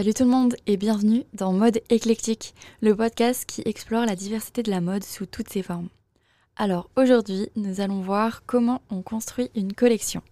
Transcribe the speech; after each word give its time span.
Salut 0.00 0.14
tout 0.14 0.24
le 0.24 0.30
monde 0.30 0.56
et 0.66 0.78
bienvenue 0.78 1.24
dans 1.34 1.52
Mode 1.52 1.82
éclectique, 1.90 2.54
le 2.80 2.96
podcast 2.96 3.44
qui 3.44 3.60
explore 3.66 4.06
la 4.06 4.16
diversité 4.16 4.62
de 4.62 4.70
la 4.70 4.80
mode 4.80 5.04
sous 5.04 5.26
toutes 5.26 5.50
ses 5.50 5.62
formes. 5.62 5.90
Alors 6.56 6.88
aujourd'hui, 6.96 7.50
nous 7.54 7.82
allons 7.82 8.00
voir 8.00 8.46
comment 8.46 8.80
on 8.88 9.02
construit 9.02 9.50
une 9.54 9.74
collection. 9.74 10.22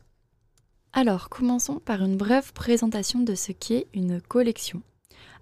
Alors 0.95 1.29
commençons 1.29 1.81
par 1.81 2.03
une 2.03 2.17
brève 2.17 2.55
présentation 2.55 3.21
de 3.21 3.35
ce 3.35 3.53
qu'est 3.53 3.89
une 3.93 4.23
collection. 4.23 4.81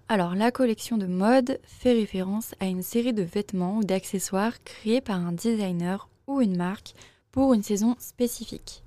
Alors 0.09 0.35
la 0.35 0.51
collection 0.51 0.97
de 0.97 1.07
mode 1.07 1.61
fait 1.63 1.93
référence 1.93 2.53
à 2.59 2.65
une 2.65 2.83
série 2.83 3.13
de 3.13 3.23
vêtements 3.23 3.77
ou 3.77 3.85
d'accessoires 3.85 4.61
créés 4.65 4.99
par 4.99 5.25
un 5.25 5.31
designer 5.31 6.09
ou 6.27 6.41
une 6.41 6.57
marque 6.57 6.95
pour 7.31 7.53
une 7.53 7.63
saison 7.63 7.95
spécifique. 7.97 8.83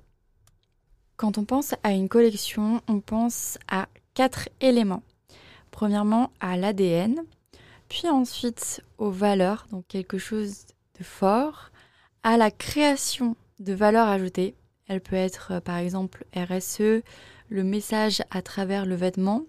Quand 1.17 1.39
on 1.39 1.45
pense 1.45 1.73
à 1.81 1.93
une 1.93 2.09
collection, 2.09 2.83
on 2.87 2.99
pense 2.99 3.57
à 3.67 3.87
quatre 4.13 4.47
éléments. 4.59 5.01
Premièrement 5.71 6.31
à 6.39 6.57
l'ADN, 6.57 7.23
puis 7.89 8.07
ensuite 8.07 8.81
aux 8.97 9.09
valeurs, 9.09 9.67
donc 9.71 9.85
quelque 9.87 10.17
chose 10.17 10.65
de 10.99 11.03
fort, 11.03 11.71
à 12.23 12.37
la 12.37 12.51
création 12.51 13.35
de 13.59 13.73
valeur 13.73 14.07
ajoutée. 14.07 14.55
Elle 14.87 15.01
peut 15.01 15.15
être 15.15 15.53
euh, 15.53 15.59
par 15.59 15.77
exemple 15.77 16.25
RSE, 16.35 17.01
le 17.49 17.63
message 17.63 18.21
à 18.29 18.41
travers 18.41 18.85
le 18.85 18.95
vêtement, 18.95 19.43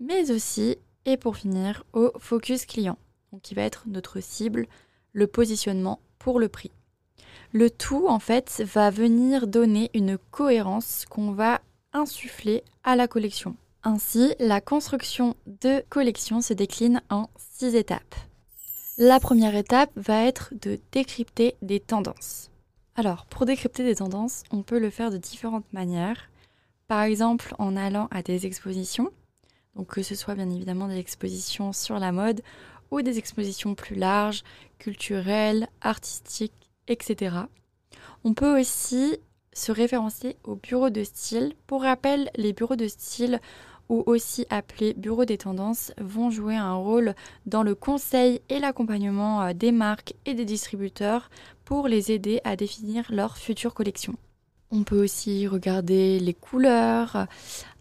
mais 0.00 0.30
aussi, 0.30 0.76
et 1.04 1.16
pour 1.16 1.36
finir, 1.36 1.84
au 1.92 2.10
focus 2.18 2.66
client, 2.66 2.98
qui 3.42 3.54
va 3.54 3.62
être 3.62 3.84
notre 3.86 4.20
cible, 4.20 4.66
le 5.12 5.26
positionnement 5.26 6.00
pour 6.18 6.40
le 6.40 6.48
prix. 6.48 6.70
Le 7.52 7.70
tout, 7.70 8.06
en 8.08 8.18
fait, 8.18 8.62
va 8.64 8.90
venir 8.90 9.46
donner 9.46 9.90
une 9.94 10.18
cohérence 10.30 11.04
qu'on 11.08 11.32
va 11.32 11.60
insuffler 11.92 12.62
à 12.84 12.96
la 12.96 13.08
collection. 13.08 13.56
Ainsi, 13.82 14.34
la 14.38 14.60
construction 14.60 15.36
de 15.46 15.82
collection 15.88 16.42
se 16.42 16.52
décline 16.52 17.00
en 17.08 17.30
six 17.38 17.74
étapes. 17.74 18.14
La 18.98 19.18
première 19.20 19.54
étape 19.56 19.90
va 19.96 20.24
être 20.24 20.52
de 20.60 20.78
décrypter 20.92 21.56
des 21.62 21.80
tendances. 21.80 22.50
Alors, 22.94 23.24
pour 23.24 23.46
décrypter 23.46 23.82
des 23.82 23.96
tendances, 23.96 24.42
on 24.50 24.62
peut 24.62 24.78
le 24.78 24.90
faire 24.90 25.10
de 25.10 25.16
différentes 25.16 25.72
manières. 25.72 26.28
Par 26.88 27.00
exemple, 27.02 27.54
en 27.58 27.74
allant 27.74 28.08
à 28.10 28.20
des 28.20 28.44
expositions, 28.44 29.10
donc 29.76 29.86
que 29.86 30.02
ce 30.02 30.14
soit 30.14 30.34
bien 30.34 30.50
évidemment 30.50 30.88
des 30.88 30.98
expositions 30.98 31.72
sur 31.72 31.98
la 31.98 32.12
mode 32.12 32.42
ou 32.90 33.00
des 33.00 33.16
expositions 33.16 33.74
plus 33.74 33.94
larges, 33.94 34.42
culturelles, 34.78 35.68
artistiques, 35.80 36.70
etc. 36.88 37.36
On 38.24 38.34
peut 38.34 38.60
aussi 38.60 39.16
se 39.52 39.72
référencer 39.72 40.36
au 40.44 40.54
bureau 40.54 40.90
de 40.90 41.04
style. 41.04 41.54
Pour 41.66 41.82
rappel, 41.82 42.30
les 42.36 42.52
bureaux 42.52 42.76
de 42.76 42.88
style 42.88 43.40
ou 43.90 44.04
aussi 44.06 44.46
appelés 44.48 44.94
bureaux 44.94 45.24
des 45.26 45.36
tendances, 45.36 45.92
vont 45.98 46.30
jouer 46.30 46.56
un 46.56 46.74
rôle 46.74 47.14
dans 47.44 47.64
le 47.64 47.74
conseil 47.74 48.40
et 48.48 48.60
l'accompagnement 48.60 49.42
euh, 49.42 49.52
des 49.52 49.72
marques 49.72 50.14
et 50.24 50.34
des 50.34 50.44
distributeurs 50.44 51.28
pour 51.64 51.88
les 51.88 52.12
aider 52.12 52.40
à 52.44 52.56
définir 52.56 53.04
leur 53.10 53.36
future 53.36 53.74
collection. 53.74 54.14
On 54.70 54.84
peut 54.84 55.02
aussi 55.02 55.48
regarder 55.48 56.20
les 56.20 56.34
couleurs, 56.34 57.26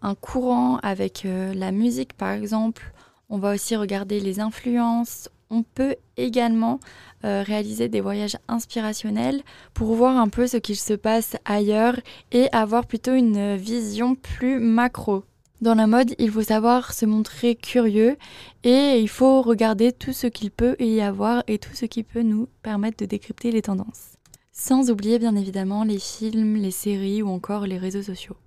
un 0.02 0.16
courant 0.16 0.78
avec 0.78 1.26
euh, 1.26 1.54
la 1.54 1.72
musique 1.72 2.14
par 2.14 2.32
exemple. 2.32 2.92
On 3.30 3.38
va 3.38 3.54
aussi 3.54 3.76
regarder 3.76 4.20
les 4.20 4.40
influences. 4.40 5.30
On 5.50 5.64
peut 5.64 5.96
également 6.18 6.80
euh, 7.26 7.44
réaliser 7.46 7.90
des 7.90 8.02
voyages 8.02 8.38
inspirationnels 8.48 9.42
pour 9.74 9.96
voir 9.96 10.18
un 10.18 10.30
peu 10.30 10.48
ce 10.48 10.58
qu'il 10.58 10.78
se 10.78 10.94
passe 10.94 11.36
ailleurs 11.46 12.00
et 12.32 12.52
avoir 12.52 12.86
plutôt 12.86 13.14
une 13.14 13.56
vision 13.56 14.16
plus 14.16 14.60
macro 14.60 15.24
dans 15.62 15.76
la 15.76 15.88
mode, 15.88 16.16
il 16.20 16.32
faut 16.32 16.42
savoir 16.42 16.94
se 16.94 17.06
montrer 17.06 17.56
curieux 17.56 18.16
et 18.64 19.00
il 19.00 19.10
faut 19.10 19.42
regarder 19.42 19.92
tout 19.92 20.14
ce 20.14 20.28
qu'il 20.28 20.52
peut 20.52 20.78
y 20.80 21.02
avoir 21.02 21.44
et 21.48 21.60
tout 21.60 21.74
ce 21.74 21.86
qui 21.86 22.04
peut 22.04 22.22
nous 22.22 22.48
permettre 22.62 22.98
de 22.98 23.06
décrypter 23.06 23.52
les 23.52 23.62
tendances. 23.62 24.14
Sans 24.54 24.90
oublier 24.90 25.20
bien 25.20 25.36
évidemment 25.36 25.84
les 25.84 26.00
films, 26.00 26.56
les 26.56 26.72
séries 26.72 27.22
ou 27.22 27.28
encore 27.28 27.68
les 27.68 27.78
réseaux 27.78 28.02
sociaux. 28.02 28.38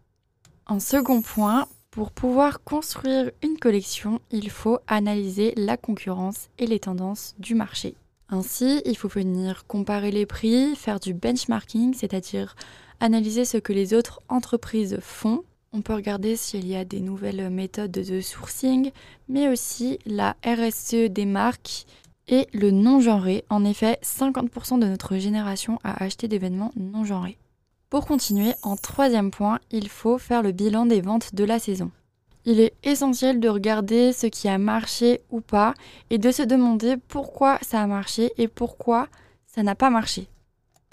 En 0.66 0.80
second 0.80 1.20
point, 1.20 1.68
pour 1.92 2.10
pouvoir 2.10 2.64
construire 2.64 3.30
une 3.42 3.58
collection, 3.58 4.20
il 4.32 4.50
faut 4.50 4.80
analyser 4.88 5.54
la 5.56 5.76
concurrence 5.76 6.48
et 6.58 6.66
les 6.66 6.80
tendances 6.80 7.36
du 7.38 7.54
marché. 7.54 7.94
Ainsi, 8.28 8.82
il 8.84 8.96
faut 8.96 9.08
venir 9.08 9.66
comparer 9.66 10.10
les 10.10 10.26
prix, 10.26 10.74
faire 10.74 10.98
du 10.98 11.14
benchmarking, 11.14 11.94
c'est-à-dire 11.94 12.56
analyser 12.98 13.44
ce 13.44 13.58
que 13.58 13.72
les 13.72 13.94
autres 13.94 14.20
entreprises 14.28 14.98
font 15.00 15.44
on 15.74 15.80
peut 15.80 15.94
regarder 15.94 16.36
s'il 16.36 16.66
y 16.66 16.76
a 16.76 16.84
des 16.84 17.00
nouvelles 17.00 17.48
méthodes 17.48 17.90
de 17.90 18.20
sourcing, 18.20 18.90
mais 19.28 19.48
aussi 19.48 19.98
la 20.04 20.36
RSE 20.44 21.08
des 21.08 21.24
marques 21.24 21.86
et 22.28 22.46
le 22.52 22.70
non-genré. 22.70 23.44
En 23.48 23.64
effet, 23.64 23.98
50% 24.02 24.78
de 24.78 24.86
notre 24.86 25.16
génération 25.16 25.78
a 25.82 26.02
acheté 26.04 26.28
des 26.28 26.38
vêtements 26.38 26.72
non-genrés. 26.76 27.38
Pour 27.92 28.06
continuer, 28.06 28.54
en 28.62 28.76
troisième 28.76 29.30
point, 29.30 29.58
il 29.70 29.86
faut 29.90 30.16
faire 30.16 30.42
le 30.42 30.52
bilan 30.52 30.86
des 30.86 31.02
ventes 31.02 31.34
de 31.34 31.44
la 31.44 31.58
saison. 31.58 31.90
Il 32.46 32.58
est 32.58 32.72
essentiel 32.84 33.38
de 33.38 33.50
regarder 33.50 34.14
ce 34.14 34.28
qui 34.28 34.48
a 34.48 34.56
marché 34.56 35.20
ou 35.28 35.42
pas 35.42 35.74
et 36.08 36.16
de 36.16 36.30
se 36.30 36.42
demander 36.42 36.96
pourquoi 36.96 37.58
ça 37.60 37.82
a 37.82 37.86
marché 37.86 38.32
et 38.38 38.48
pourquoi 38.48 39.08
ça 39.46 39.62
n'a 39.62 39.74
pas 39.74 39.90
marché. 39.90 40.26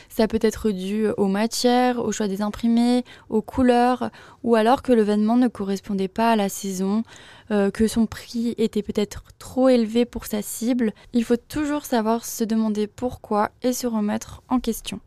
Ça 0.09 0.27
peut 0.27 0.39
être 0.41 0.71
dû 0.71 1.07
aux 1.15 1.29
matières, 1.29 2.03
au 2.03 2.11
choix 2.11 2.27
des 2.27 2.41
imprimés, 2.41 3.05
aux 3.29 3.41
couleurs, 3.41 4.09
ou 4.43 4.55
alors 4.55 4.81
que 4.81 4.91
le 4.91 5.01
vêtement 5.01 5.37
ne 5.37 5.47
correspondait 5.47 6.09
pas 6.09 6.33
à 6.33 6.35
la 6.35 6.49
saison, 6.49 7.03
euh, 7.49 7.71
que 7.71 7.87
son 7.87 8.07
prix 8.07 8.55
était 8.57 8.83
peut-être 8.83 9.23
trop 9.39 9.69
élevé 9.69 10.03
pour 10.03 10.25
sa 10.25 10.41
cible. 10.41 10.91
Il 11.13 11.23
faut 11.23 11.37
toujours 11.37 11.85
savoir 11.85 12.25
se 12.25 12.43
demander 12.43 12.87
pourquoi 12.87 13.51
et 13.63 13.71
se 13.71 13.87
remettre 13.87 14.43
en 14.49 14.59
question. 14.59 14.99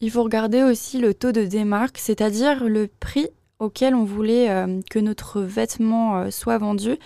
Il 0.00 0.10
faut 0.10 0.22
regarder 0.22 0.62
aussi 0.62 0.98
le 0.98 1.14
taux 1.14 1.32
de 1.32 1.44
démarque, 1.44 1.98
c'est-à-dire 1.98 2.64
le 2.64 2.88
prix 2.88 3.28
auquel 3.58 3.94
on 3.94 4.04
voulait 4.04 4.50
euh, 4.50 4.80
que 4.90 4.98
notre 4.98 5.42
vêtement 5.42 6.16
euh, 6.16 6.30
soit 6.30 6.58
vendu 6.58 6.96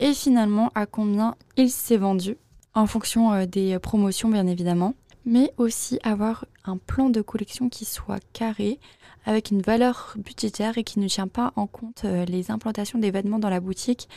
et 0.00 0.12
finalement 0.12 0.70
à 0.74 0.86
combien 0.86 1.36
il 1.56 1.70
s'est 1.70 1.96
vendu, 1.96 2.36
en 2.74 2.86
fonction 2.86 3.46
des 3.46 3.78
promotions 3.78 4.28
bien 4.28 4.46
évidemment 4.46 4.94
mais 5.24 5.52
aussi 5.56 5.98
avoir 6.02 6.46
un 6.64 6.76
plan 6.76 7.10
de 7.10 7.22
collection 7.22 7.68
qui 7.68 7.84
soit 7.84 8.20
carré, 8.32 8.78
avec 9.24 9.50
une 9.50 9.62
valeur 9.62 10.14
budgétaire 10.16 10.78
et 10.78 10.84
qui 10.84 10.98
ne 10.98 11.08
tient 11.08 11.28
pas 11.28 11.52
en 11.56 11.66
compte 11.66 12.02
euh, 12.04 12.24
les 12.24 12.50
implantations 12.50 12.98
des 12.98 13.10
vêtements 13.10 13.38
dans 13.38 13.50
la 13.50 13.60
boutique. 13.60 14.08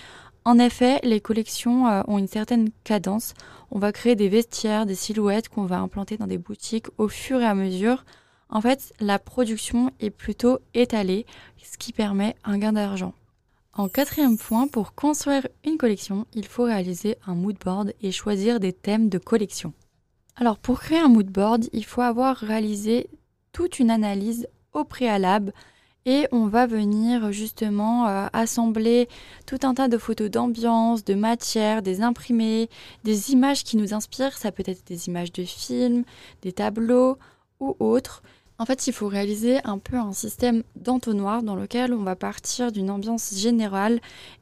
En 0.46 0.60
effet, 0.60 1.00
les 1.04 1.22
collections 1.22 1.88
euh, 1.88 2.02
ont 2.08 2.18
une 2.18 2.28
certaine 2.28 2.70
cadence. 2.84 3.34
On 3.72 3.80
va 3.80 3.92
créer 3.92 4.16
des 4.16 4.30
vestiaires, 4.30 4.86
des 4.86 4.96
silhouettes 4.96 5.50
qu'on 5.50 5.66
va 5.66 5.80
implanter 5.80 6.18
dans 6.18 6.28
des 6.28 6.38
boutiques 6.38 6.88
au 6.98 7.08
fur 7.08 7.40
et 7.42 7.46
à 7.46 7.56
mesure. 7.56 8.04
En 8.50 8.62
fait, 8.62 8.94
la 9.00 9.20
production 9.20 9.92
est 10.00 10.10
plutôt 10.10 10.60
étalée, 10.74 11.26
ce 11.64 11.78
qui 11.78 11.92
permet 11.92 12.36
un 12.44 12.58
gain 12.58 12.74
d'argent. 12.74 13.14
En 13.74 13.90
quatrième 13.90 14.38
point, 14.38 14.68
pour 14.68 14.94
construire 14.94 15.48
une 15.66 15.78
collection, 15.78 16.26
il 16.34 16.48
faut 16.48 16.64
réaliser 16.64 17.18
un 17.28 17.36
mood 17.36 17.58
board 17.64 17.94
et 18.02 18.12
choisir 18.12 18.60
des 18.60 18.72
thèmes 18.72 19.10
de 19.10 19.18
collection. 19.18 19.74
Alors 20.38 20.58
pour 20.58 20.80
créer 20.80 21.00
un 21.00 21.10
mood 21.10 21.28
board, 21.28 21.66
il 21.74 21.86
faut 21.86 22.02
avoir 22.02 22.38
réalisé 22.38 23.10
toute 23.52 23.80
une 23.80 23.92
analyse 23.92 24.48
au 24.74 24.84
préalable 24.84 25.54
et 26.06 26.28
on 26.32 26.46
va 26.46 26.68
venir 26.68 27.32
justement 27.32 28.08
euh, 28.08 28.28
assembler 28.32 29.10
tout 29.46 29.60
un 29.64 29.74
tas 29.74 29.88
de 29.88 29.98
photos 29.98 30.30
d'ambiance, 30.30 31.04
de 31.04 31.16
matière, 31.16 31.82
des 31.82 32.02
imprimés, 32.02 32.70
des 33.04 33.32
images 33.32 33.64
qui 33.64 33.76
nous 33.76 33.94
inspirent. 33.94 34.38
Ça 34.38 34.52
peut 34.52 34.64
être 34.66 34.86
des 34.86 35.08
images 35.08 35.32
de 35.32 35.44
films, 35.44 36.04
des 36.44 36.54
tableaux 36.54 37.18
ou 37.60 37.76
autres. 37.80 38.24
En 38.58 38.66
fait, 38.66 38.88
il 38.88 38.94
faut 38.94 39.10
réaliser 39.10 39.60
un 39.66 39.78
peu 39.80 39.98
un 39.98 40.14
système 40.14 40.64
d'entonnoir 40.78 41.44
dans 41.44 41.56
lequel 41.56 41.94
on 41.94 42.04
va 42.04 42.16
partir 42.16 42.72
d'une 42.72 42.90
ambiance 42.90 43.36
générale 43.36 44.00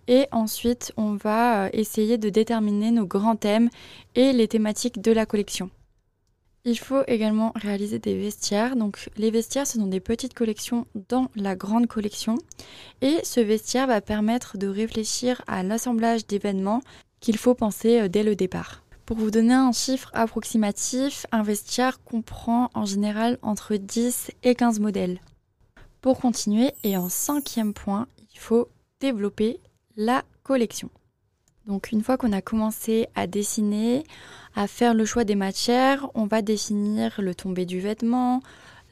et 0.08 0.28
ensuite 0.32 0.94
on 0.98 1.16
va 1.16 1.66
euh, 1.66 1.70
essayer 1.74 2.20
de 2.20 2.30
déterminer 2.30 2.92
nos 2.92 3.08
grands 3.08 3.36
thèmes 3.36 3.70
et 4.14 4.32
les 4.32 4.48
thématiques 4.48 5.02
de 5.02 5.12
la 5.12 5.26
collection. 5.26 5.72
Il 6.66 6.78
faut 6.80 7.02
également 7.08 7.52
réaliser 7.56 8.00
des 8.00 8.18
vestiaires. 8.18 8.76
Donc 8.76 9.10
les 9.18 9.32
vestiaires, 9.32 9.68
ce 9.68 9.80
sont 9.80 9.88
des 9.88 10.00
petites 10.00 10.36
collections 10.36 10.86
dans 11.10 11.30
la 11.36 11.56
grande 11.56 11.88
collection. 11.88 12.38
Et 13.02 13.18
ce 13.24 13.40
vestiaire 13.40 13.88
va 13.88 14.00
permettre 14.00 14.58
de 14.58 14.68
réfléchir 14.68 15.42
à 15.48 15.64
l'assemblage 15.64 16.28
d'événements 16.28 16.82
qu'il 17.20 17.38
faut 17.38 17.56
penser 17.56 18.02
euh, 18.02 18.08
dès 18.08 18.24
le 18.24 18.36
départ. 18.36 18.83
Pour 19.06 19.18
vous 19.18 19.32
donner 19.32 19.54
un 19.54 19.74
chiffre 19.74 20.10
approximatif, 20.14 21.26
un 21.34 21.44
vestiaire 21.44 22.02
comprend 22.04 22.70
en 22.74 22.86
général 22.86 23.38
entre 23.42 23.76
10 23.76 24.32
et 24.44 24.56
15 24.56 24.80
modèles. 24.80 25.20
Pour 26.00 26.20
continuer, 26.20 26.72
et 26.84 26.96
en 26.96 27.10
cinquième 27.10 27.74
point, 27.74 28.08
il 28.34 28.40
faut 28.40 28.70
développer 29.02 29.60
la 29.98 30.24
collection. 30.44 30.90
Donc 31.66 31.92
une 31.92 32.02
fois 32.02 32.18
qu'on 32.18 32.32
a 32.32 32.42
commencé 32.42 33.08
à 33.14 33.28
dessiner, 33.28 34.06
à 34.56 34.68
faire 34.68 34.94
le 34.94 35.04
choix 35.04 35.26
des 35.26 35.36
matières, 35.36 36.10
on 36.14 36.26
va 36.26 36.42
définir 36.42 37.22
le 37.22 37.36
tombé 37.36 37.66
du 37.66 37.82
vêtement, 37.82 38.42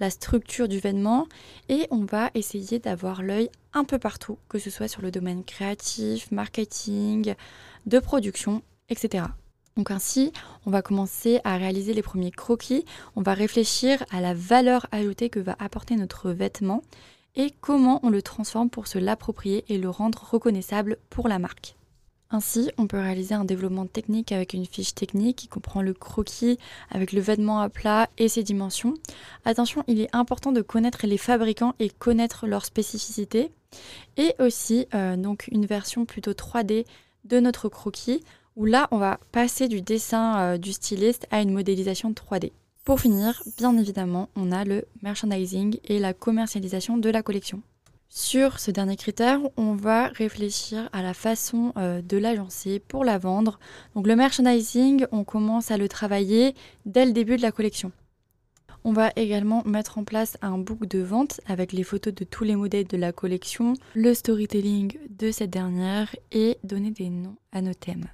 la 0.02 0.10
structure 0.10 0.68
du 0.68 0.80
vêtement 0.80 1.28
et 1.70 1.88
on 1.90 2.04
va 2.04 2.32
essayer 2.34 2.80
d'avoir 2.80 3.24
l'œil 3.24 3.50
un 3.74 3.86
peu 3.86 3.98
partout, 4.00 4.38
que 4.50 4.60
ce 4.60 4.70
soit 4.70 4.90
sur 4.90 5.02
le 5.02 5.12
domaine 5.12 5.46
créatif, 5.46 6.32
marketing, 6.32 7.36
de 7.86 8.00
production, 8.00 8.62
etc. 8.90 9.26
Donc 9.78 9.92
ainsi, 9.92 10.32
on 10.66 10.72
va 10.72 10.82
commencer 10.82 11.40
à 11.44 11.58
réaliser 11.58 11.94
les 11.94 12.02
premiers 12.02 12.32
croquis, 12.32 12.86
on 13.16 13.22
va 13.22 13.34
réfléchir 13.34 14.04
à 14.12 14.20
la 14.20 14.34
valeur 14.34 14.88
ajoutée 14.92 15.30
que 15.30 15.40
va 15.40 15.56
apporter 15.60 15.96
notre 15.96 16.32
vêtement 16.32 16.82
et 17.36 17.54
comment 17.62 18.00
on 18.04 18.10
le 18.10 18.22
transforme 18.22 18.70
pour 18.70 18.88
se 18.88 18.98
l'approprier 18.98 19.64
et 19.70 19.78
le 19.78 19.90
rendre 19.90 20.22
reconnaissable 20.32 20.98
pour 21.10 21.28
la 21.28 21.40
marque. 21.40 21.76
Ainsi, 22.34 22.72
on 22.78 22.88
peut 22.88 23.00
réaliser 23.00 23.36
un 23.36 23.44
développement 23.44 23.86
technique 23.86 24.32
avec 24.32 24.54
une 24.54 24.66
fiche 24.66 24.96
technique 24.96 25.38
qui 25.38 25.48
comprend 25.50 25.82
le 25.82 25.94
croquis 25.94 26.58
avec 26.90 27.12
le 27.12 27.20
vêtement 27.20 27.60
à 27.60 27.68
plat 27.68 28.10
et 28.18 28.30
ses 28.30 28.44
dimensions. 28.44 28.94
Attention, 29.44 29.84
il 29.88 30.00
est 30.00 30.16
important 30.16 30.54
de 30.54 30.62
connaître 30.62 31.06
les 31.06 31.18
fabricants 31.18 31.76
et 31.80 31.90
connaître 31.90 32.48
leurs 32.48 32.66
spécificités. 32.66 33.52
Et 34.16 34.34
aussi, 34.40 34.88
euh, 34.94 35.18
donc 35.18 35.50
une 35.52 35.66
version 35.66 36.06
plutôt 36.06 36.32
3D 36.32 36.86
de 37.26 37.40
notre 37.42 37.68
croquis 37.68 38.24
où 38.56 38.66
là, 38.66 38.88
on 38.92 38.98
va 38.98 39.20
passer 39.32 39.68
du 39.68 39.82
dessin 39.82 40.40
euh, 40.40 40.58
du 40.58 40.74
styliste 40.74 41.28
à 41.32 41.42
une 41.42 41.52
modélisation 41.52 42.12
3D. 42.12 42.52
Pour 42.84 43.00
finir, 43.00 43.44
bien 43.58 43.78
évidemment, 43.78 44.30
on 44.36 44.52
a 44.52 44.66
le 44.66 44.86
merchandising 45.04 45.78
et 45.86 46.00
la 46.00 46.14
commercialisation 46.14 46.98
de 46.98 47.10
la 47.10 47.22
collection. 47.22 47.62
Sur 48.10 48.60
ce 48.60 48.72
dernier 48.72 48.98
critère, 48.98 49.40
on 49.56 49.74
va 49.74 50.08
réfléchir 50.08 50.90
à 50.92 51.02
la 51.02 51.14
façon 51.14 51.72
euh, 51.78 52.02
de 52.02 52.18
l'agencer 52.18 52.80
pour 52.80 53.06
la 53.06 53.18
vendre. 53.18 53.58
Donc 53.96 54.06
le 54.06 54.18
merchandising, 54.18 55.06
on 55.14 55.24
commence 55.24 55.72
à 55.72 55.78
le 55.78 55.88
travailler 55.88 56.54
dès 56.86 57.06
le 57.06 57.14
début 57.14 57.38
de 57.38 57.42
la 57.42 57.54
collection. 57.54 57.94
On 58.84 58.92
va 58.92 59.12
également 59.16 59.64
mettre 59.64 59.98
en 59.98 60.04
place 60.04 60.38
un 60.42 60.58
book 60.58 60.88
de 60.88 61.00
vente 61.00 61.40
avec 61.46 61.72
les 61.72 61.84
photos 61.84 62.14
de 62.14 62.26
tous 62.26 62.44
les 62.44 62.56
modèles 62.56 62.88
de 62.88 62.98
la 62.98 63.12
collection, 63.14 63.76
le 63.94 64.14
storytelling 64.14 64.98
de 65.10 65.32
cette 65.32 65.52
dernière 65.52 66.14
et 66.32 66.58
donner 66.64 66.92
des 66.92 67.10
noms 67.10 67.38
à 67.52 67.62
nos 67.62 67.74
thèmes. 67.76 68.08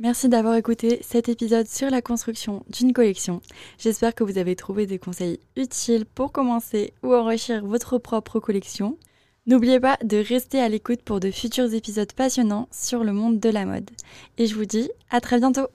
Merci 0.00 0.28
d'avoir 0.28 0.56
écouté 0.56 0.98
cet 1.02 1.28
épisode 1.28 1.68
sur 1.68 1.88
la 1.88 2.02
construction 2.02 2.64
d'une 2.68 2.92
collection. 2.92 3.40
J'espère 3.78 4.12
que 4.12 4.24
vous 4.24 4.38
avez 4.38 4.56
trouvé 4.56 4.86
des 4.86 4.98
conseils 4.98 5.38
utiles 5.54 6.04
pour 6.04 6.32
commencer 6.32 6.92
ou 7.04 7.14
enrichir 7.14 7.64
votre 7.64 7.98
propre 7.98 8.40
collection. 8.40 8.98
N'oubliez 9.46 9.78
pas 9.78 9.96
de 10.02 10.16
rester 10.16 10.60
à 10.60 10.68
l'écoute 10.68 11.02
pour 11.02 11.20
de 11.20 11.30
futurs 11.30 11.72
épisodes 11.72 12.12
passionnants 12.12 12.68
sur 12.72 13.04
le 13.04 13.12
monde 13.12 13.38
de 13.38 13.48
la 13.50 13.66
mode. 13.66 13.88
Et 14.36 14.48
je 14.48 14.56
vous 14.56 14.64
dis 14.64 14.90
à 15.10 15.20
très 15.20 15.38
bientôt 15.38 15.68